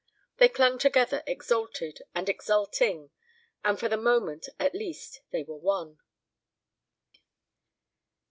[0.37, 3.11] They clung together exalted and exulting
[3.63, 5.99] and for the moment at least they were one.